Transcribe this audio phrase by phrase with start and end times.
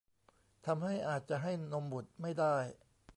[0.65, 2.55] ทำให้อาจจะให้นมบุตรไม่ได้